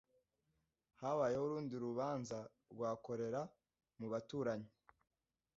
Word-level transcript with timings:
Habayeho 1.01 1.43
urundi 1.47 1.75
rubanza 1.85 2.37
rwa 2.71 2.91
kolera 3.03 3.41
mu 3.99 4.07
baturanyi. 4.13 4.69